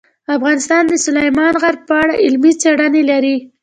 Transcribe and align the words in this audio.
افغانستان 0.35 0.83
د 0.87 0.93
سلیمان 1.05 1.53
غر 1.61 1.75
په 1.87 1.93
اړه 2.03 2.13
علمي 2.23 2.51
څېړنې 2.61 3.03
لري. 3.11 3.35